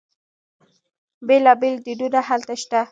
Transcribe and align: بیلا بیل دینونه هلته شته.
بیلا 1.27 1.53
بیل 1.61 1.75
دینونه 1.85 2.19
هلته 2.29 2.53
شته. 2.61 2.79